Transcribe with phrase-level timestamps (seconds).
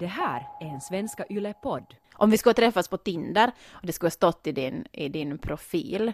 [0.00, 1.94] Det här är en Svenska Yle-podd.
[2.14, 5.38] Om vi skulle träffas på Tinder och det skulle ha stått i din, i din
[5.38, 6.12] profil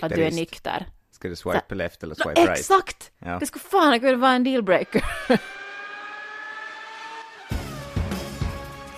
[0.00, 0.86] att du är nykter.
[1.10, 2.58] Ska du swipa left eller swipe right?
[2.58, 3.12] Exakt!
[3.18, 3.38] Ja.
[3.38, 5.04] Det skulle fan kunna vara en dealbreaker.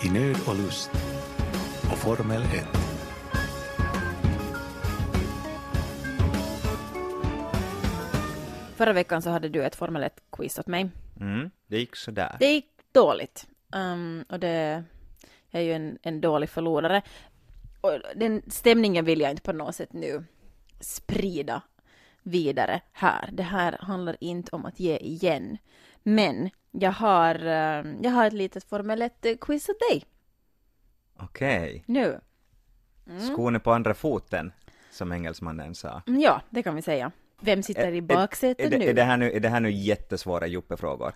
[0.05, 0.91] I nöd och lust
[1.91, 2.49] och Formel 1.
[8.75, 10.89] Förra veckan så hade du ett Formel 1-quiz åt mig.
[11.19, 12.35] Mm, det gick sådär.
[12.39, 13.47] Det gick dåligt.
[13.73, 14.83] Um, och det
[15.49, 17.01] jag är ju en, en dålig förlorare.
[17.81, 20.23] Och den stämningen vill jag inte på något sätt nu
[20.79, 21.61] sprida
[22.23, 23.29] vidare här.
[23.33, 25.57] Det här handlar inte om att ge igen.
[26.03, 30.05] Men jag har, eh, jag har ett litet Formel 1-quiz åt dig
[31.15, 31.83] Okej.
[31.85, 32.19] nu.
[33.19, 34.51] Skon är på andra foten,
[34.91, 36.01] som engelsmannen sa.
[36.07, 37.11] Mm, Ja, det kan vi säga.
[37.41, 38.85] Vem sitter i baksätet är, det, nu?
[38.85, 39.31] är, det här nu?
[39.31, 41.13] är det här nu jättesvåra Joppe-frågor?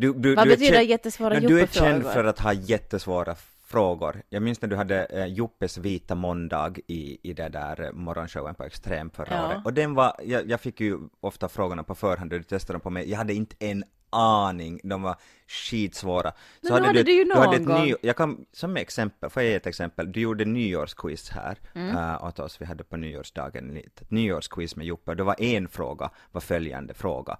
[0.00, 3.34] Du, du, Vad du betyder känd- jättesvåra Du är känd för att ha jättesvåra
[3.66, 4.22] frågor.
[4.28, 8.64] Jag minns när du hade eh, Joppes vita måndag i, i det där morgonshowen på
[8.64, 9.46] Extrem förra Ja.
[9.48, 9.58] året.
[9.64, 12.80] Och den var, jag, jag fick ju ofta frågorna på förhand och du testade dem
[12.80, 13.10] på mig.
[13.10, 16.32] Jag hade inte en aning, de var skitsvåra.
[16.62, 17.84] Men nu hade du ju du hade ett någon gång.
[17.86, 20.12] ny, jag kan, som exempel, får jag ge ett exempel?
[20.12, 21.96] Du gjorde nyårsquiz här Mm.
[21.96, 25.68] eh, åt oss, vi hade på nyårsdagen ett nyårsquiz med Joppe, och det var en
[25.68, 27.36] fråga, var följande fråga.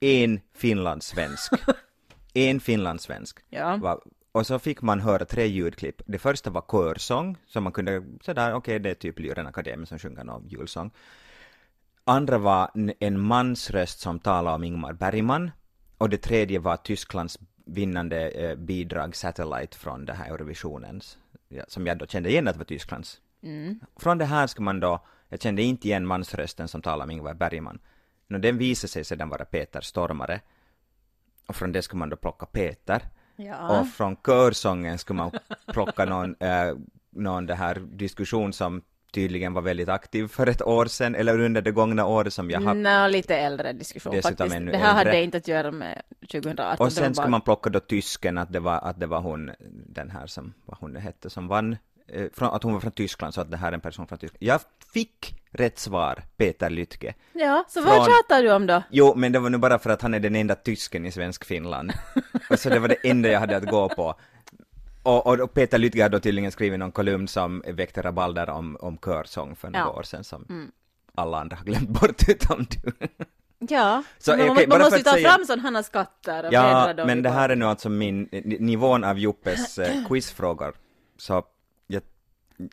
[0.00, 1.52] En finlandssvensk,
[2.34, 3.76] en finlandssvensk Ja.
[3.76, 4.00] var,
[4.32, 6.02] och så fick man höra tre ljudklipp.
[6.06, 9.98] Det första var körsång, så man kunde sådär, okej det är typ Lyren Akademi som
[9.98, 10.90] sjunger någon julsång.
[12.04, 15.50] Andra var en mans röst som talade om Ingmar Bergman.
[15.98, 21.86] Och det tredje var Tysklands vinnande eh, bidrag Satellite från det här Eurovisionens, ja, som
[21.86, 23.20] jag då kände igen att det var Tysklands.
[23.96, 27.34] Från det här ska man då, jag kände inte igen mansrösten som talade om Ingmar
[27.34, 27.78] Bergman.
[28.30, 30.40] Nå, den visade sig sedan vara Peter Stormare.
[31.46, 33.02] Och från det ska man då plocka Peter.
[33.36, 33.80] Ja.
[33.80, 35.30] Och från körsången skulle man
[35.72, 36.74] plocka någon, eh,
[37.10, 41.62] någon det här diskussion som tydligen var väldigt aktiv för ett år sedan, eller under
[41.62, 42.74] det gångna året som jag har.
[42.74, 44.56] Nå, lite äldre diskussion Dessutom faktiskt.
[44.56, 45.10] ännu Det här äldre.
[45.10, 46.86] hade inte att göra med 2018.
[46.86, 49.50] Och sen ska bara- man plocka då tysken, att det var, att det var hon,
[49.86, 51.76] den här som, vad hon hette, som vann,
[52.38, 54.42] att hon var från Tyskland, så att det här är en person från Tyskland.
[54.42, 54.60] Jag
[54.92, 57.14] fick rätt svar, Peter Lytke.
[57.32, 58.82] Ja, så från- vad tjatar du om då?
[58.90, 61.44] Jo, men det var nu bara för att han är den enda tysken i svensk
[61.44, 61.92] Finland.
[62.50, 64.14] och så det var det enda jag hade att gå på.
[65.02, 68.76] Och, och, och Peter Lytke hade då tydligen skrivit någon kolumn som väckte rabalder om,
[68.80, 69.84] om körsång för några Ja.
[69.88, 69.98] Mm.
[69.98, 70.70] år sedan som
[71.14, 72.92] alla andra har glömt bort utom du.
[73.68, 77.06] Ja, Så, man, okej, man måste ju ta säga- fram sådana skatter och Ja, dem
[77.06, 80.74] men det här är nu alltså min, ni- nivån av Joppes eh, quizfrågor.
[81.18, 81.42] Så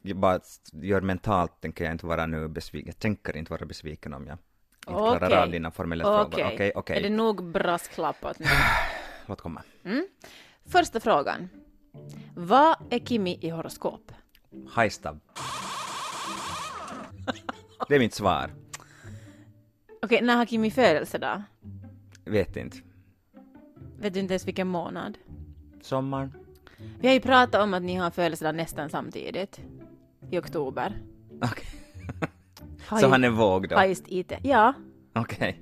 [0.01, 0.39] jag, bara
[0.71, 4.33] gör mentalt, tänker jag inte vara nu besviken, jag tänker inte vara besviken om jag
[4.33, 4.43] inte
[4.87, 5.37] klarar Okej.
[5.37, 6.27] av dina Formel 1-frågor.
[6.27, 8.45] Okej, Okej, okej, är det nog brasklappat nu?
[9.25, 9.63] låt komma.
[10.65, 11.49] Första frågan.
[12.35, 14.11] Vad är Kimi i horoskop?
[14.69, 15.19] Hajstab.
[17.87, 18.51] Det är mitt svar.
[20.01, 21.43] Okej, när har Kimi födelsedag?
[22.25, 22.77] Vet inte.
[23.99, 25.17] Vet du inte ens vilken månad?
[25.81, 26.33] Sommaren?
[26.99, 29.59] Vi har ju pratat om att ni har födelsedag nästan samtidigt.
[30.31, 30.97] I oktober.
[31.41, 31.65] Okej.
[32.87, 33.83] Har Så han är våg då?
[33.83, 34.31] just IT.
[34.43, 34.73] Ja,
[35.15, 35.61] Okej.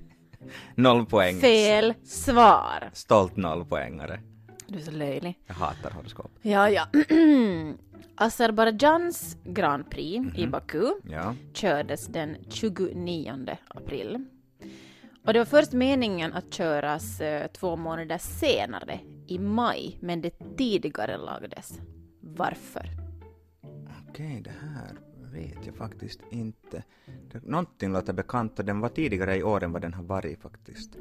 [0.75, 1.39] Noll poäng.
[1.39, 2.89] fel svar.
[2.93, 4.19] Stolt nollpoängare.
[4.67, 5.39] Du är så löjlig.
[5.47, 6.31] Jag hatar horoskop.
[6.41, 6.87] Ja, ja.
[8.15, 11.35] Azerbajdzjans Grand Prix i Baku Ja.
[11.53, 14.25] kördes den 29 april.
[15.25, 20.57] Och det var först meningen att köras eh, två månader senare, i maj, men det
[20.57, 21.79] tidigare lagdes.
[22.19, 22.89] Varför?
[24.09, 24.99] Okej, det här
[25.31, 26.83] vet jag faktiskt inte.
[27.43, 30.97] Någonting låter bekant och den var tidigare i år än vad den har varit faktiskt.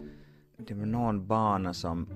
[0.57, 2.09] Det var någon bana som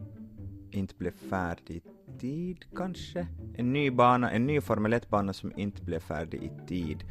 [0.70, 3.26] inte blev färdig i tid kanske?
[3.54, 7.04] En ny bana, en ny Formel 1-bana som inte blev färdig i tid.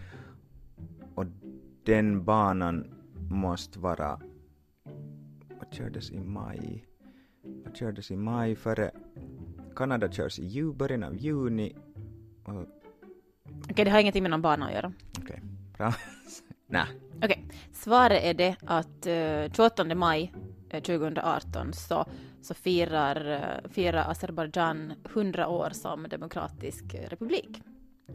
[1.16, 1.26] Och
[1.84, 2.94] den banan
[3.30, 4.22] måste vara...
[5.60, 6.86] Vad kördes i maj?
[7.66, 8.92] Vad kördes i maj före...
[9.76, 11.76] Kanada körs i ju, början av juni.
[12.44, 12.66] Och
[13.72, 14.94] Okej, det har ingenting med någon bana att göra.
[15.22, 15.42] Okej,
[15.78, 15.94] bra.
[16.68, 16.86] Nej.
[17.24, 20.34] Okej, svaret är det att eh, 28 maj
[20.70, 22.06] eh, 2018 så,
[22.42, 27.62] så firar, eh, firar Azerbajdzjan 100 år som demokratisk eh, republik.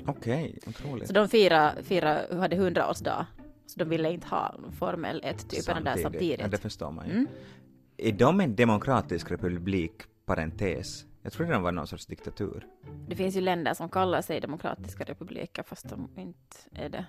[0.07, 1.07] Okej, otroligt.
[1.07, 3.25] Så de firar, firar, hade 100-årsdag.
[3.67, 6.41] Så de ville inte ha Formel 1-typerna där samtidigt.
[6.41, 7.13] Ja, det förstår man ju.
[7.13, 7.29] Mm.
[8.05, 9.93] Är de en demokratisk republik,
[10.25, 11.05] parentes?
[11.23, 12.67] Jag trodde de var någon sorts diktatur.
[13.09, 17.07] Det finns ju länder som kallar sig demokratiska republiker fast de inte är det.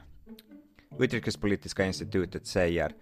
[1.00, 2.94] Utrikespolitiska institutet säger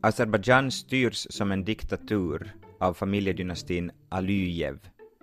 [0.00, 4.78] Azerbajdzjan styrs som en diktatur av familjedynastin Alyjev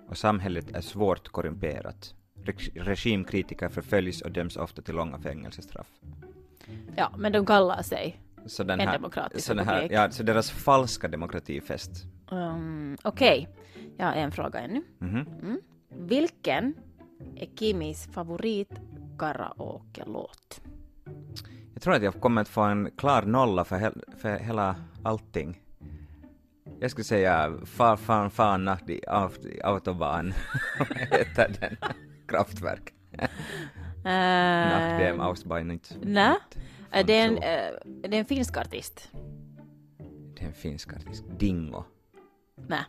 [0.08, 2.14] och samhället är svårt korrumperat.
[2.44, 5.88] Reg- regimkritiker förföljs och döms ofta till långa fängelsestraff.
[6.96, 10.22] Ja, men de kallar sig Så den En här, demokratisk så den här, ja, så
[10.22, 11.90] deras falska demokratifest.
[12.30, 13.48] Um, Okej,
[13.96, 14.82] jag har en fråga ännu.
[14.98, 15.60] Mhm.
[15.88, 16.74] Vilken
[17.36, 18.70] är Kimis favorit
[19.18, 20.60] karaoke-låt?
[21.74, 25.60] Jag tror att jag kommer att få en klar nolla för, hel, för hela allting.
[26.80, 29.00] Jag skulle säga Far fan fan die
[29.64, 30.34] Autobahn.
[30.78, 31.76] Vad heter den?
[32.26, 32.94] Kraftwerk.
[34.04, 35.80] Nach dem Ausbein.
[36.02, 36.36] Nej,
[36.94, 37.42] Fan, det är en, så.
[37.42, 39.10] eh, det är en finsk artist.
[40.36, 41.24] Det är en finsk artist.
[41.38, 41.84] Dingo.
[42.68, 42.84] Nej,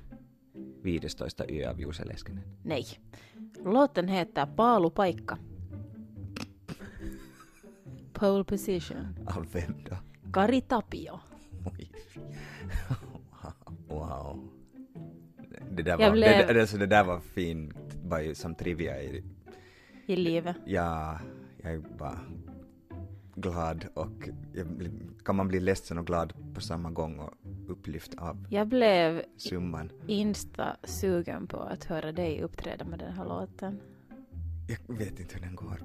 [0.82, 2.44] Viidestoista yö av Juuso Leskinen.
[2.64, 2.86] nej.
[3.66, 5.38] Låten heter Paalupaikka.
[8.14, 9.16] Pole position.
[9.28, 9.98] Av vem då?
[10.34, 11.20] Kari Tapio.
[13.88, 14.50] Wow.
[15.72, 17.74] Det där, var, blev- det, det, alltså det där var fint,
[18.04, 19.24] bara som trivia i
[20.06, 20.56] I livet.
[20.66, 21.20] Ja,
[21.64, 22.20] jag är bara
[23.36, 24.30] glad och
[25.26, 27.34] kan man bli ledsen och glad på samma gång och
[27.68, 29.92] upplyft av Jag blev summan.
[30.08, 33.80] insta sugen på att höra dig uppträda med den här låten.
[34.68, 35.82] Jag vet inte hur den går.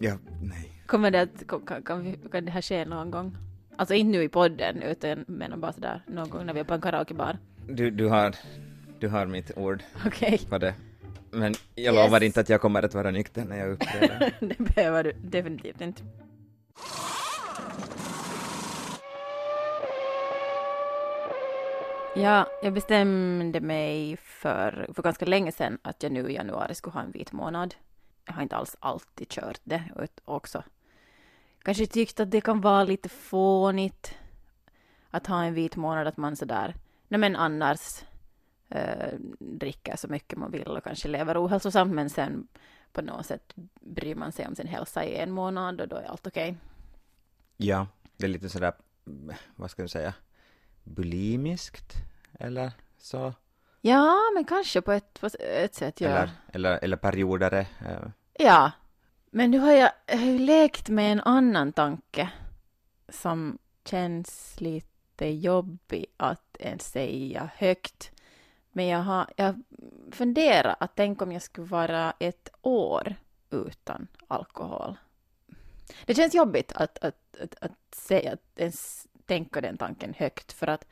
[0.00, 0.70] Ja, nej.
[0.86, 3.36] Kommer det att, kan, kan, vi, kan det här ske någon gång?
[3.76, 6.74] Alltså inte nu i podden, utan menar bara sådär någon gång när vi är på
[6.74, 7.38] en karaokebar.
[7.68, 8.34] Du, du, har,
[8.98, 10.74] du har mitt ord Okej, på det.
[11.30, 12.04] Men jag Yes.
[12.06, 14.34] lovar inte att jag kommer att vara nykter när jag uppträder.
[14.40, 16.02] det behöver du definitivt inte.
[22.16, 26.94] Ja, jag bestämde mig för, för ganska länge sedan att jag nu i januari skulle
[26.94, 27.74] ha en vit månad.
[28.24, 30.62] Jag har inte alls alltid kört det och också.
[31.62, 34.18] Kanske tyckt att det kan vara lite fånigt
[35.10, 36.74] att ha en vit månad, att man sådär,
[37.08, 38.04] nej men annars
[38.68, 42.48] eh, dricker så mycket man vill och kanske lever ohälsosamt, men sen
[42.94, 46.04] på något sätt bryr man sig om sin hälsa i en månad och då är
[46.04, 46.56] allt okej.
[47.56, 47.86] ja,
[48.16, 48.72] det är lite sådär,
[49.56, 50.14] vad ska jag säga,
[50.84, 51.94] bulimiskt
[52.40, 53.34] eller så.
[53.80, 56.08] Ja, men kanske på ett, på ett sätt, ja.
[56.08, 57.60] Eller, eller, eller periodare.
[57.60, 58.08] eh,
[58.38, 58.72] Ja,
[59.30, 62.30] men nu har jag, jag har ju lekt med en annan tanke
[63.08, 68.10] som känns lite jobbig att ens säga högt.
[68.76, 69.62] Men jag har jag
[70.12, 73.14] funderat att tänk om jag skulle vara ett år
[73.50, 74.96] utan alkohol.
[76.06, 80.66] Det känns jobbigt att, att, att, att, säga, att ens tänka den tanken högt för
[80.66, 80.86] att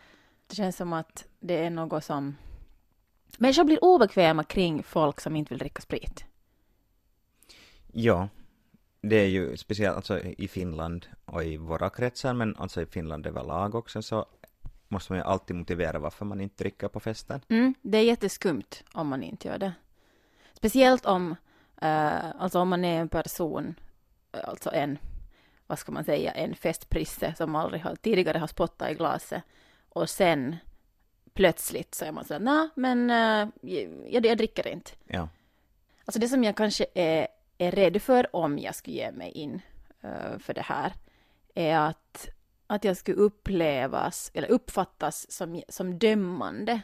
[0.47, 2.37] det känns som att det är något som...
[3.39, 6.25] Människor blir obekväma kring folk som inte vill dricka sprit.
[7.93, 8.29] Ja,
[9.01, 13.27] det är ju speciellt alltså i Finland och i våra kretsar, men alltså i Finland
[13.27, 14.27] överlag också, så
[14.93, 17.41] måste man ju alltid motivera varför man inte dricker på festen.
[17.49, 19.73] Mm, det är jätteskumt om man inte gör det.
[20.53, 21.37] Speciellt om,
[21.81, 23.75] eh, alltså om man är en person,
[24.33, 24.99] eh, alltså en,
[25.67, 29.43] vad ska man säga, en festprisse som aldrig har, tidigare har spottat i glaset
[29.89, 30.57] och sen
[31.35, 33.49] plötsligt så är man så nej men eh,
[34.11, 34.91] jag, jag dricker inte.
[35.07, 35.29] Ja,
[36.05, 37.29] Alltså det som jag kanske är,
[37.59, 39.61] är rädd för om jag skulle ge mig in
[40.01, 40.93] eh, för det här
[41.55, 42.29] är att,
[42.75, 46.81] att jag skulle upplevas eller uppfattas som, som dömande.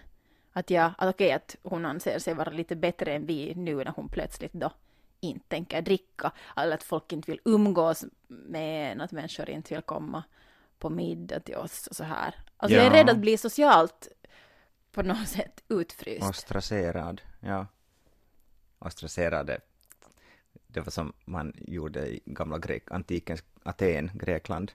[0.52, 3.92] Att jag, att okej att hon anser sig vara lite bättre än vi nu när
[3.96, 4.72] hon plötsligt då
[5.20, 6.32] inte tänker dricka.
[6.56, 10.24] Eller att folk inte vill umgås med en, att människor inte vill komma
[10.78, 12.34] på middag till oss och så här.
[12.56, 12.96] Alltså jag är Ja.
[13.00, 14.08] rädd att bli socialt
[14.92, 16.28] på något sätt utfryst.
[16.30, 17.66] ostracerad, ja.
[18.78, 19.60] Ostracerade,
[20.66, 24.72] det var som man gjorde i gamla Grek, antikens Aten, Grekland.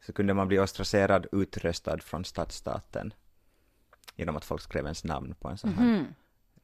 [0.00, 3.12] Så kunde man bli ostracerad, utröstad från stadsstaten
[4.16, 6.06] genom att folk skrev ens namn på en sån här Mhm.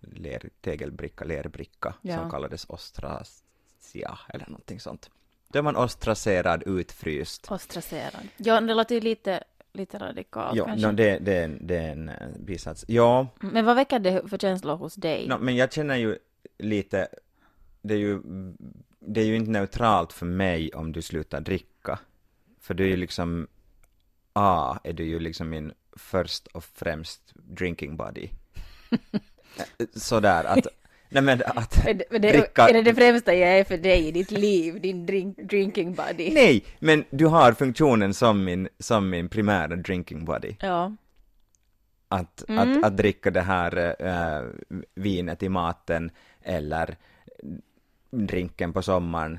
[0.00, 2.16] ler, tegelbricka, lerbricka Ja.
[2.18, 5.10] som kallades ostracia eller någonting sånt.
[5.48, 7.50] Då är man ostracerad, utfryst.
[7.50, 8.28] Ostracerad.
[8.36, 10.86] Ja, det låter ju lite, lite radikalt Ja, kanske.
[10.86, 12.84] no, det, det, är en, det är en eh, bisats.
[12.88, 15.28] Ja, Men vad väcker det för känslor hos dig?
[15.28, 16.18] no, men jag känner ju
[16.58, 17.08] lite,
[17.82, 18.20] det är ju,
[18.98, 21.68] det är ju inte neutralt för mig om du slutar dricka.
[22.62, 23.47] För du är ju liksom,
[24.33, 28.28] A, är du ju liksom min först och främst drinking buddy.
[29.95, 30.66] Sådär att,
[31.09, 34.31] nej men att det, dricka- är det det främsta jag är för dig i ditt
[34.31, 36.35] liv, din drink, drinking buddy?
[36.35, 40.57] Nej, men du har funktionen som min, som min primära drinking buddy.
[40.61, 40.97] Ja.
[42.09, 42.78] Att, Mm.
[42.78, 44.49] att, att dricka det här äh,
[44.95, 46.11] vinet i maten
[46.42, 46.97] eller
[48.11, 49.38] drinken på sommaren,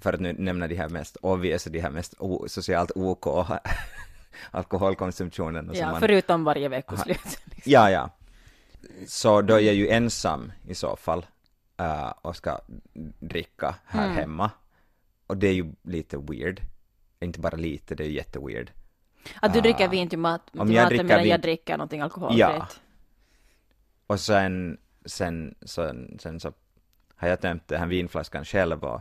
[0.00, 2.14] för att nu nämna de här mest obvious, de här mest
[2.46, 3.26] socialt OK
[4.50, 5.70] alkoholkonsumtionen.
[5.70, 7.40] och ja, man, förutom varje veckoslut.
[7.64, 8.10] ja, ja.
[9.06, 11.26] så då är jag ju ensam i så fall
[11.76, 12.60] eh, och ska
[13.20, 14.16] dricka här Mm.
[14.16, 14.50] hemma.
[15.26, 16.60] Och det är ju lite weird.
[17.20, 18.70] Inte bara lite, det är jätteweird.
[19.40, 21.76] Att du dricker vin till, mat, till Om jag maten dricker medan vin- jag dricker
[21.76, 22.38] någonting alkoholfritt.
[22.38, 22.66] Ja.
[24.06, 26.52] Och sen, sen, sen, sen så
[27.16, 29.00] har jag tömt den här vinflaskan själv och,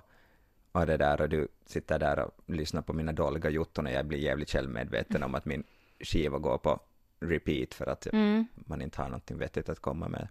[0.81, 4.05] och det där och du sitter där och lyssnar på mina dåliga jotton och jag
[4.05, 5.63] blir jävligt självmedveten om att min
[5.99, 6.79] skiva går på
[7.19, 8.45] repeat för att Mm.
[8.55, 10.27] man inte har någonting vettigt att komma med.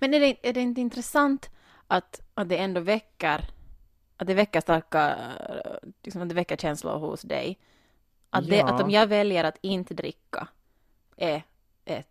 [0.00, 1.50] Men är det, är det inte intressant
[1.86, 3.44] att, att det ändå väcker,
[4.16, 5.16] att det väcker starka,
[6.02, 7.58] liksom att det väcker känslor hos dig?
[8.30, 8.74] Att, det, Ja.
[8.74, 10.48] att om jag väljer att inte dricka
[11.16, 11.42] är,
[11.84, 12.04] är,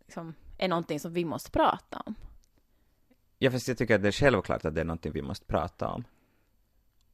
[0.00, 2.14] liksom, är någonting som vi måste prata om.
[3.38, 5.88] Ja, fast jag tycker att det är självklart att det är någonting vi måste prata
[5.88, 6.04] om.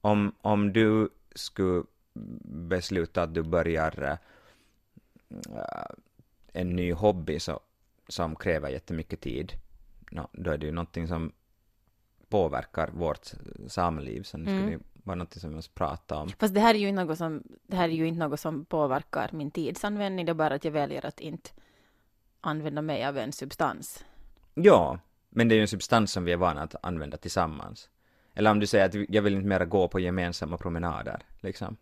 [0.01, 1.85] Om, om du skulle
[2.69, 4.17] besluta att du börjar äh,
[6.53, 7.61] en ny hobby så,
[8.09, 9.53] som kräver jättemycket tid,
[10.11, 11.33] nå, då är det ju någonting som
[12.29, 13.31] påverkar vårt
[13.69, 14.71] samliv, så det skulle Mm.
[14.71, 16.29] ju vara någonting som vi måste prata om.
[16.39, 18.65] Fast det här är ju inte något som, det här är ju inte något som
[18.65, 21.51] påverkar min tidsanvändning, det är bara att jag väljer att inte
[22.41, 24.05] använda mig av en substans.
[24.55, 27.89] Ja, men det är ju en substans som vi är vana att använda tillsammans.
[28.41, 31.77] Eller om du säger att jag vill inte mera gå på gemensamma promenader, liksom.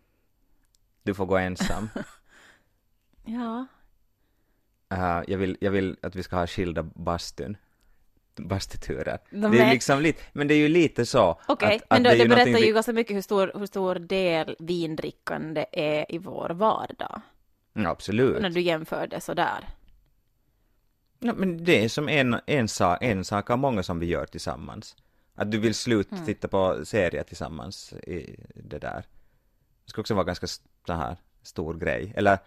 [1.03, 1.89] Du får gå ensam.
[3.25, 3.65] Ja.
[4.93, 7.57] Uh, jag, vill, jag vill att vi ska ha skilda bastun.
[8.35, 9.19] Bastuturer.
[9.29, 11.41] De det är är- liksom lite, men det är ju lite så.
[11.47, 13.95] Okej, att, men då, det, ju berättar ju vi- ganska mycket hur stor, hur stor
[13.95, 17.21] del vindrickande är i vår vardag.
[17.73, 18.41] Ja, absolut.
[18.41, 19.67] När du jämför det sådär.
[21.19, 24.25] Ja, men det är som en, en, sak, en sak av många som vi gör
[24.25, 24.95] tillsammans.
[25.41, 26.25] Att du vill sluta Mm.
[26.25, 29.03] titta på serier tillsammans i det där.
[29.85, 32.13] Det skulle också vara ganska så här stor grej.
[32.15, 32.37] Eller,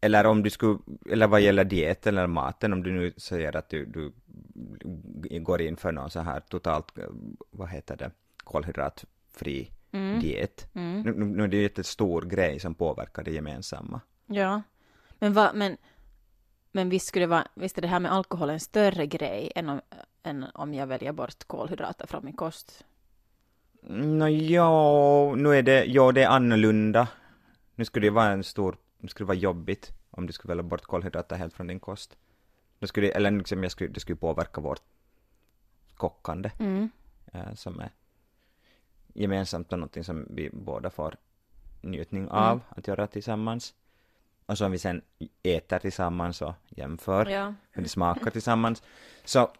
[0.00, 0.78] eller om du skulle,
[1.10, 4.12] eller vad gäller diet eller maten, om du nu säger att du, du
[5.40, 7.04] går in för någon så här totalt, eh,
[7.50, 10.20] vad heter det, kolhydratfri Mm.
[10.20, 10.68] diet.
[10.74, 11.02] Mm.
[11.02, 14.00] Nu, nu, nu är det ju en stor grej som påverkar det gemensamma.
[14.26, 14.62] Ja.
[15.18, 15.76] Men, vad, men,
[16.72, 19.68] men visst, skulle det vara, visst är det här med alkohol en större grej än
[19.68, 19.80] om,
[20.22, 22.84] än om jag väljer bort kolhydrater från min kost?
[23.82, 27.08] Nå ja, nu är det, ja det är annorlunda.
[27.74, 30.62] Nu skulle det vara en stor, nu skulle det vara jobbigt om du skulle välja
[30.62, 32.16] bort kolhydrater helt från din kost.
[32.78, 34.82] Då skulle, det- eller liksom jag skulle, det skulle påverka vårt
[35.96, 36.90] kockande, Mm.
[37.32, 37.90] eh, som är
[39.14, 41.16] gemensamt och någonting som vi båda får
[41.80, 42.60] njutning av Mm.
[42.68, 43.74] att göra tillsammans.
[44.46, 45.02] Och som vi sen
[45.42, 47.54] äter tillsammans och jämför Ja.
[47.70, 48.82] hur det smakar tillsammans.
[49.24, 49.50] Så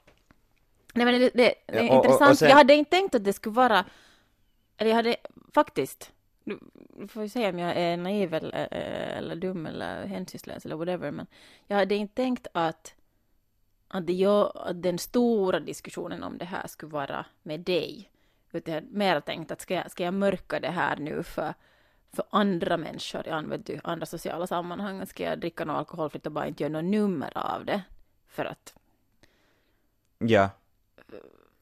[0.94, 2.30] Nej men det, det, det är Ja, och- intressant.
[2.30, 3.84] och sen- Jag hade inte tänkt att det skulle vara,
[4.76, 5.16] eller jag hade
[5.54, 6.12] faktiskt,
[6.44, 11.10] du får ju säga om jag är naiv eller, eller dum eller hänsynslös eller whatever,
[11.10, 11.26] men
[11.66, 12.94] jag hade inte tänkt att,
[13.88, 18.10] att, det jag, att den stora diskussionen om det här skulle vara med dig.
[18.52, 21.54] Utan jag hade mer tänkt att ska jag, ska jag mörka det här nu för,
[22.12, 25.06] för andra människor i andra sociala sammanhang?
[25.06, 27.82] Ska jag dricka något alkoholfritt och bara inte göra något nummer av det?
[28.28, 28.74] För att
[30.18, 30.48] ja,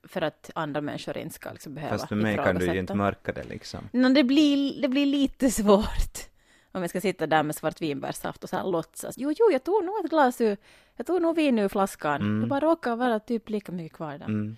[0.02, 2.94] för att andra människor inte ska liksom behöva fast för mig kan du ju inte
[2.94, 3.88] mörka det liksom.
[3.92, 6.28] No, det, blir, det blir lite svårt.
[6.72, 9.14] Om jag ska sitta där med svartvinbärssaft och så här låtsas.
[9.18, 10.56] Jo, jo, jag tog nog ett glas ur,
[10.96, 12.20] jag tog nog vin ur flaskan.
[12.20, 12.40] Mm.
[12.40, 14.26] Det bara råkar vara typ lika mycket kvar där.
[14.26, 14.56] Mm.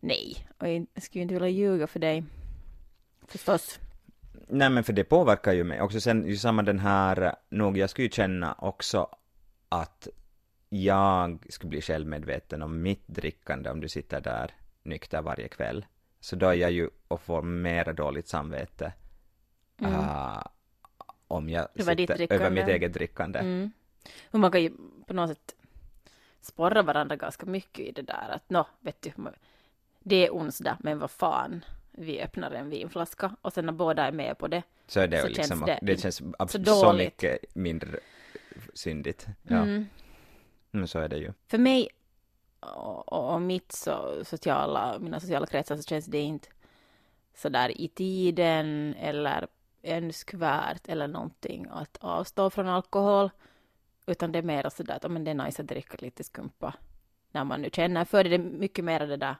[0.00, 2.24] Nej, och jag skulle ju inte vilja ljuga för dig.
[3.26, 3.78] Förstås.
[4.48, 5.80] Nej men för det påverkar ju mig.
[5.80, 9.08] Också sen, ju samma den här, nog jag skulle ju känna också
[9.68, 10.08] att
[10.68, 14.50] jag skulle bli självmedveten om mitt drickande om du sitter där
[14.82, 15.86] nykter varje kväll.
[16.20, 18.92] Så då är jag ju och får mera dåligt samvete
[19.80, 19.94] Mm.
[20.00, 20.50] ah,
[21.28, 23.38] om jag sitter över mitt eget drickande.
[23.38, 23.70] Mm.
[24.30, 24.72] Och man kan ju
[25.06, 25.54] på något sätt
[26.40, 29.12] sporra varandra ganska mycket i det där att nå, vet du,
[30.00, 34.12] det är onsdag, men vad fan, vi öppnar en vinflaska och sen när båda är
[34.12, 34.62] med på det.
[34.86, 36.16] Så är det Så liksom, känns det, det känns
[36.48, 37.98] så så, mycket mindre
[38.74, 39.26] syndigt.
[39.42, 39.86] Ja, Mm.
[40.72, 41.32] Mm, så är det ju.
[41.46, 41.88] För mig
[42.60, 46.48] och, och, mitt så, sociala, mina sociala kretsar så känns det inte
[47.34, 49.46] sådär i tiden eller
[49.82, 53.30] önskvärt eller någonting att avstå från alkohol.
[54.06, 56.74] Utan det är mer sådär att men det är nice att dricka lite skumpa
[57.30, 58.30] när man nu känner för det.
[58.30, 59.36] Det är mycket mer det där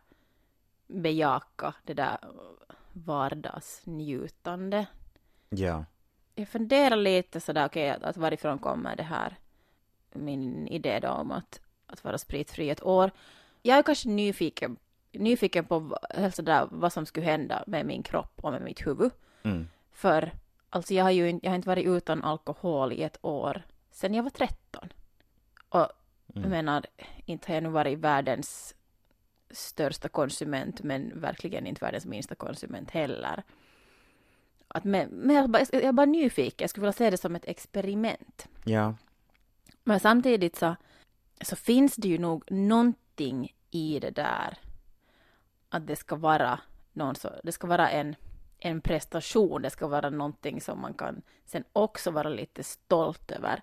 [0.86, 2.18] bejaka, det där
[2.92, 4.86] vardagsnjutande.
[5.48, 5.84] Ja.
[6.34, 9.38] Jag funderar lite sådär, okej, att, att varifrån kommer det här,
[10.12, 13.10] min idé då om att, att vara spritfri ett år.
[13.62, 14.76] Jag är kanske nyfiken,
[15.12, 19.10] nyfiken på helt sådär, vad som skulle hända med min kropp och med mitt huvud.
[19.42, 19.68] Mm.
[19.92, 20.32] För
[20.70, 24.14] alltså jag har ju inte, jag har inte varit utan alkohol i ett år sedan
[24.14, 24.88] jag var 13.
[25.68, 25.88] Och
[26.34, 26.86] Jag menar,
[27.24, 28.74] inte har jag nu varit världens
[29.50, 33.42] största konsument, men verkligen inte världens minsta konsument heller.
[34.68, 37.16] Att men, men jag, är bara, jag är bara nyfiken, jag skulle vilja se det
[37.16, 38.48] som ett experiment.
[38.64, 38.94] Ja.
[39.88, 40.76] Men samtidigt så,
[41.40, 44.58] så finns det ju nog någonting i det där
[45.68, 46.60] att det ska vara
[46.92, 48.14] någon så, det ska vara en,
[48.58, 53.62] en prestation, det ska vara någonting som man kan sen också vara lite stolt över.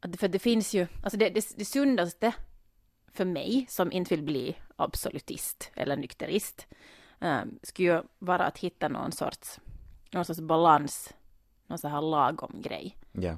[0.00, 2.34] Att, för det finns ju, alltså det, det, det sundaste
[3.12, 6.66] för mig som inte vill bli absolutist eller nykterist
[7.18, 9.60] um, skulle ju vara att hitta någon sorts,
[10.10, 11.14] någon sorts balans,
[11.66, 12.96] någon sån här lagom grej.
[13.14, 13.36] Yeah.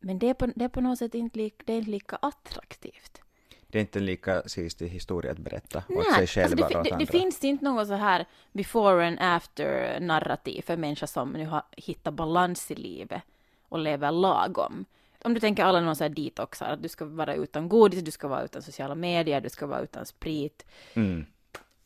[0.00, 2.16] Men det är på, det är på något sätt inte, lik, det är inte lika
[2.16, 3.22] attraktivt.
[3.68, 6.90] Det är inte en lika sistig historia att berätta åt Nej, sig själva alltså det,
[6.90, 11.32] åt det, det finns inte något så här before and after narrativ för människor som
[11.32, 13.22] nu har hittat balans i livet
[13.68, 14.84] och lever lagom.
[15.22, 18.10] Om du tänker alla någon så här detoxar, att du ska vara utan godis, du
[18.10, 21.26] ska vara utan sociala medier, du ska vara utan sprit, Mm.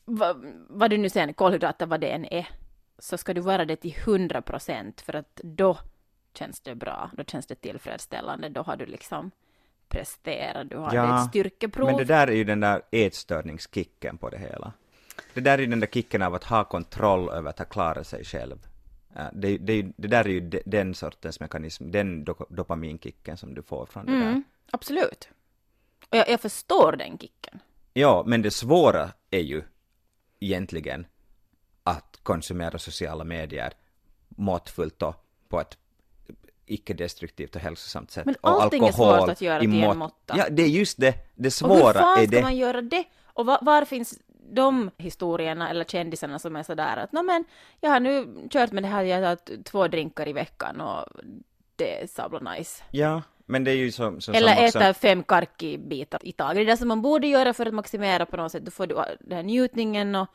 [0.04, 0.34] Va,
[0.68, 2.48] vad du nu sen, kolhydrater, vad det än är,
[2.98, 5.78] så ska du vara det till 100 procent för att då
[6.34, 9.30] känns det bra, då känns det tillfredsställande, då har du liksom
[9.88, 11.86] presterat, du har Ja, ett styrkeprov.
[11.86, 14.72] Men det där är ju den där ätstörningskicken på det hela.
[15.34, 18.06] Det där är ju den där kicken av att ha kontroll över att ha klarat
[18.06, 18.66] sig själv.
[19.32, 23.62] Det, det, det där är ju de- den sortens mekanism, den do, dopaminkicken som du
[23.62, 24.22] får från det där.
[24.22, 25.28] Mm, absolut.
[26.10, 27.58] Och jag, jag förstår den kicken.
[27.92, 29.62] Ja, men det svåra är ju
[30.40, 31.06] egentligen
[31.82, 33.72] att konsumera sociala medier
[34.28, 35.78] måttfullt och på ett
[36.70, 38.26] icke-destruktivt och hälsosamt sätt.
[38.26, 40.34] Men och allting är alkohol svårt att göra till en mått- måtta.
[40.36, 41.14] Ja, det är just det.
[41.34, 42.42] Det Och svåra hur fan är ska det.
[42.42, 43.04] man göra det?
[43.24, 44.18] Och var, var finns
[44.52, 47.44] de historierna eller kändisarna som är sådär att nå men
[47.80, 51.04] jag har nu kört med det här, jag har tagit två drinkar i veckan och
[51.76, 52.82] det är sabla nice.
[52.90, 54.78] Ja, men det är ju som, som, Eller som också...
[54.78, 56.56] äta fem karkibitar i taget.
[56.56, 58.64] Det är det som man borde göra för att maximera på något sätt.
[58.64, 60.28] Då får du den här njutningen och...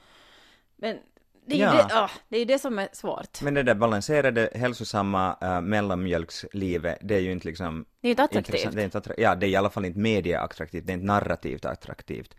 [0.75, 0.97] Men
[1.45, 1.73] det är Ja.
[1.73, 3.41] det, ah, det, är ju det som är svårt.
[3.41, 7.85] Men det där balanserade, hälsosamma uh, mellanmjölkslivet, det är ju inte liksom...
[8.01, 8.72] Det är ju inte attraktivt.
[8.72, 11.05] Det är inte attra- ja, det är i alla fall inte medieattraktivt, det är inte
[11.05, 12.35] narrativt attraktivt.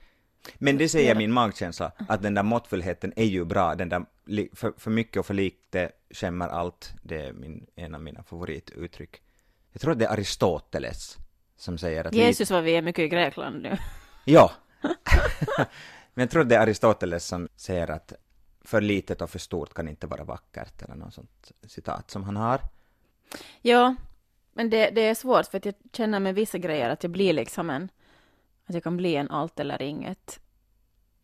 [0.55, 4.05] Men det säger min magkänsla, att den där måttfullheten är ju bra, den där
[4.55, 9.23] för, för mycket och för lite skämmer allt, det är min, en av mina favorituttryck.
[9.73, 11.17] Jag tror att det är Aristoteles
[11.57, 12.15] som säger att...
[12.15, 13.79] Jesus vad vi är mycket i Grekland nu.
[14.25, 14.53] Ja.
[16.15, 18.13] Men jag tror det är Aristoteles som säger att
[18.67, 22.37] för litet och för stort kan inte vara vackert, eller något sånt citat som han
[22.37, 22.61] har.
[23.63, 23.95] Ja,
[24.53, 27.33] men det, det är svårt för att jag känner med vissa grejer att jag blir
[27.33, 27.89] liksom en,
[28.67, 30.41] att jag kan bli en allt eller inget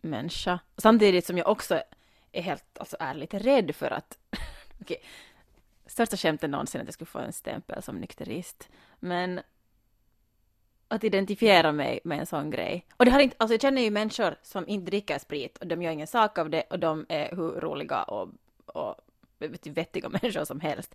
[0.02, 0.58] människa.
[0.76, 1.82] Samtidigt som jag också
[2.32, 4.18] är helt, alltså är lite rädd för att,
[4.80, 5.02] okej,
[5.86, 8.68] största skämtet någonsin att jag skulle få en stämpel som nykterist,
[9.00, 9.40] men
[10.92, 12.86] att identifiera mig med en sån grej.
[12.96, 15.82] Och det har inte, alltså jag känner ju människor som inte dricker sprit och de
[15.82, 18.28] gör ingen sak av det och de är hur roliga och,
[18.66, 18.94] och
[19.64, 20.94] vettiga människor som helst.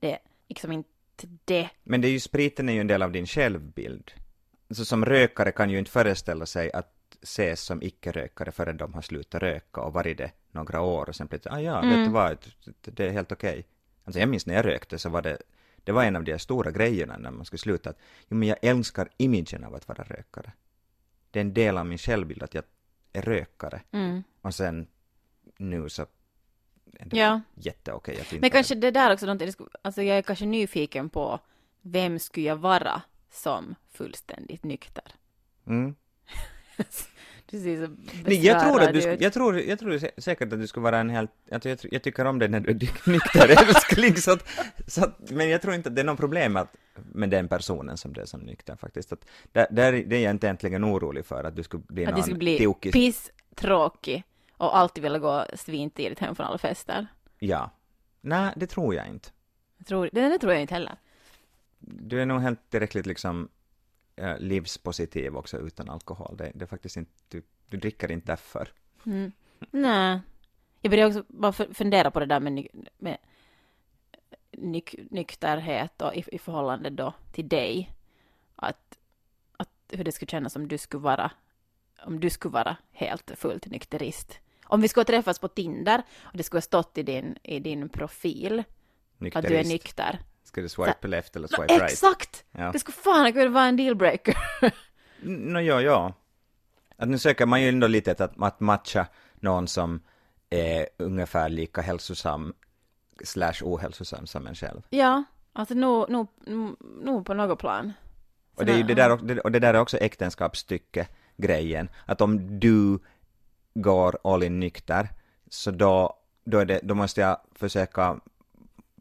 [0.00, 0.88] Det är liksom inte
[1.44, 1.68] det.
[1.84, 4.12] Men det är ju, spriten är ju en del av din självbild.
[4.70, 9.02] Så som rökare kan ju inte föreställa sig att ses som icke-rökare förrän de har
[9.02, 12.38] slutat röka och varit det några år och sen plötsligt, ah ja, vet du vad,
[12.80, 13.66] det är helt okej.
[14.04, 15.38] Alltså jag minns när jag rökte så var det,
[15.84, 18.58] det var en av de stora grejerna när man skulle sluta, att jo men jag
[18.62, 20.52] älskar imagen av att vara rökare.
[21.30, 22.64] Det är en del av min självbild att jag
[23.12, 23.82] är rökare.
[23.90, 24.22] Mm.
[24.42, 24.86] Och sen
[25.58, 26.02] nu så
[26.92, 27.40] är det Ja.
[27.54, 29.36] jätteokej att inte Men kanske det där också,
[29.82, 31.40] alltså jag är kanske nyfiken på
[31.82, 35.04] vem skulle jag vara som fullständigt nykter?
[35.66, 35.94] Mm.
[37.50, 37.56] Så
[38.24, 40.84] Nej, jag tror att du, sk- jag tror, jag tror sä- säkert att du skulle
[40.84, 44.32] vara en helt, jag, jag, jag tycker om det när du är nykter älskling, så
[44.32, 44.48] att,
[44.86, 46.74] så att, men jag tror inte att det är något problem att,
[47.12, 49.12] med den personen som det är som nykter faktiskt.
[49.12, 52.12] Att, där, där, det är jag inte egentligen orolig för, att du skulle bli Att
[52.14, 52.92] någon skulle bli tokig.
[52.92, 54.24] pisstråkig
[54.56, 57.06] och alltid vilja gå svintidigt hem från alla fester.
[57.38, 57.70] Ja.
[58.20, 59.28] Nej, det tror jag inte.
[59.78, 60.96] Jag tror, det, det tror jag inte heller.
[61.80, 63.48] Du är nog helt tillräckligt liksom
[64.38, 66.36] livspositiv också utan alkohol.
[66.36, 68.68] Det, det är faktiskt inte, du, du dricker inte därför.
[69.06, 69.32] Mm.
[69.70, 70.20] Nej.
[70.80, 72.66] Jag började också bara fu- fundera på det där med,
[72.98, 73.18] med
[74.52, 77.92] nyk, nykterhet och i, i förhållande då till dig.
[78.56, 78.98] Att,
[79.56, 81.30] att hur det skulle kännas om du skulle vara
[82.06, 84.38] om du skulle vara helt fullt nykterist.
[84.64, 87.88] Om vi skulle träffas på Tinder och det skulle ha stått i din, i din
[87.88, 88.64] profil att
[89.18, 89.70] du är Nykterist.
[89.70, 90.18] nykter.
[90.48, 91.92] Ska du swipe left eller swipe right?
[91.92, 92.44] exakt!
[92.52, 92.72] Ja.
[92.72, 94.36] Det skulle fan kunna vara en dealbreaker.
[95.22, 96.12] Nå, ja, ja.
[96.96, 100.00] Att nu söker man ju ändå lite att, att matcha någon som
[100.50, 102.54] är ungefär lika hälsosam
[103.24, 104.82] slash ohälsosam som en själv.
[104.90, 106.28] ja, alltså nog, nog,
[107.02, 107.92] nog på något plan.
[108.54, 109.10] Och det, är det, där,
[109.44, 112.98] och det- där är också äktenskapsstycke grejen, att om du
[113.74, 115.08] går all in nykter,
[115.50, 118.20] så då, då, det, då måste jag försöka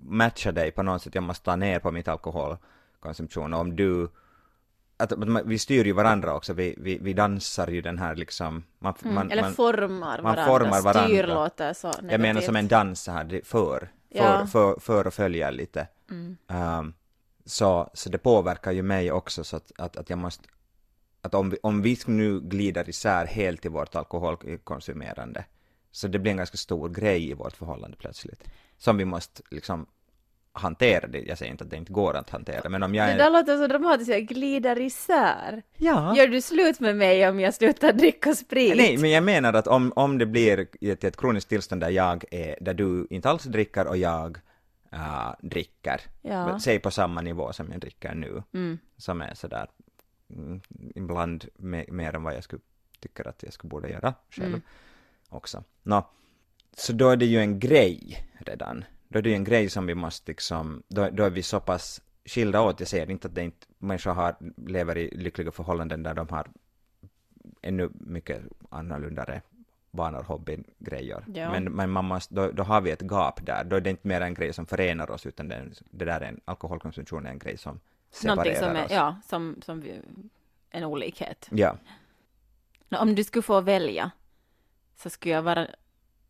[0.02, 4.10] matcha dig på något sätt, jag måste ta ner på mitt alkoholkonsumtion, och om du
[5.00, 8.16] att, att man- vi styr ju varandra också, vi, vi, vi dansar ju den här
[8.16, 9.16] liksom, man, Mm.
[9.16, 10.46] man, Eller man, formar man varandra.
[10.46, 11.04] formar varandra.
[11.08, 12.12] Styr låter så negativt.
[12.12, 14.48] jag menar som en dans här, för, Ja.
[14.48, 15.88] för, för och följa lite.
[16.12, 16.38] Mm.
[16.80, 16.94] Um,
[17.46, 20.44] så, så det påverkar ju mig också så att, att, att jag måste
[21.22, 25.46] att om vi, om vi nu glider isär helt i vårt alkoholkonsumerande
[25.98, 28.44] så det blir en ganska stor grej i vårt förhållande plötsligt
[28.78, 29.86] som vi måste liksom
[30.54, 31.20] hantera det.
[31.20, 33.18] Jag säger inte att det inte går att hantera men om jag Det är...
[33.18, 35.64] där låter så dramatiskt, jag glider isär.
[35.78, 36.16] Ja.
[36.18, 38.78] Gör du slut med mig om jag slutar dricka sprit?
[38.78, 41.90] Nej, men jag menar att om, om det blir i ett, ett kroniskt tillstånd där
[41.90, 44.38] jag är, där du inte alls dricker och jag
[44.94, 46.60] äh, dricker, Ja.
[46.60, 48.78] säg på samma nivå som jag dricker nu, Mm.
[48.98, 49.68] som är sådär
[50.36, 50.62] mm,
[50.96, 52.62] ibland me- mer än vad jag skulle
[53.00, 54.62] tycker att jag skulle borde göra själv Mm.
[55.30, 55.64] Också.
[55.84, 56.10] Nå,
[56.78, 58.86] så då är det ju en grej redan.
[59.08, 61.60] Då är det ju en grej som vi måste liksom, då, då är vi så
[61.60, 62.80] pass skilda åt.
[62.80, 64.36] Jag säger inte att det inte, människor har,
[64.68, 66.48] lever i lyckliga förhållanden där de har
[67.62, 69.42] ännu mycket annorlunda
[69.92, 71.24] vanor, hobbyn, grejer.
[71.34, 71.52] Ja.
[71.52, 73.64] Men, men man måste, då, då har vi ett gap där.
[73.64, 76.28] Då är det inte mer en grej som förenar oss, utan det, det där är
[76.28, 77.80] en, alkoholkonsumtion är en grej som
[78.24, 78.92] Någonting separerar som är, oss.
[78.92, 80.02] ja, som, som vi,
[80.70, 81.48] en olikhet.
[81.52, 81.78] Ja.
[82.90, 84.12] Om du skulle få välja
[84.98, 85.68] så skulle jag vara,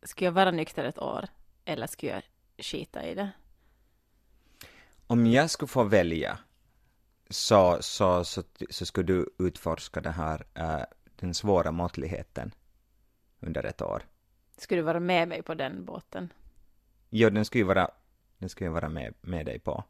[0.02, 1.28] skulle jag vara nykter ett år
[1.64, 2.22] eller skulle jag
[2.64, 3.30] skita i det?
[5.06, 6.38] Om jag skulle få välja
[7.30, 10.82] så, så, så, så skulle du utforska det här, äh,
[11.16, 12.54] den svåra måttligheten
[13.40, 14.02] under ett år.
[14.56, 16.32] Skulle du vara med mig på den båten?
[17.10, 17.90] Jo, den skulle ju vara,
[18.38, 19.84] den skulle vara med, med dig på.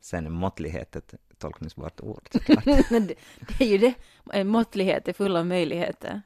[0.00, 2.64] Sen måttlighet ett tolkningsbart ord såklart.
[2.88, 3.14] det,
[3.58, 3.94] det är ju det,
[4.32, 6.22] en måttlighet är full av möjligheter.